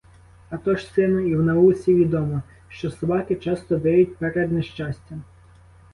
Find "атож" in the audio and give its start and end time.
0.49-0.87